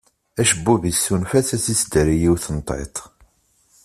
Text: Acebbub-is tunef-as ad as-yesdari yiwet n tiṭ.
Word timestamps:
Acebbub-is 0.41 0.99
tunef-as 1.05 1.49
ad 1.55 1.55
as-yesdari 1.61 2.15
yiwet 2.21 2.45
n 2.55 2.57
tiṭ. 2.67 2.95